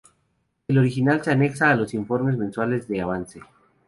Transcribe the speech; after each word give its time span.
El 0.67 0.79
original 0.79 1.23
se 1.23 1.29
anexa 1.29 1.69
a 1.69 1.75
los 1.75 1.93
informes 1.93 2.35
mensuales 2.35 2.87
de 2.87 3.01
avance. 3.01 3.39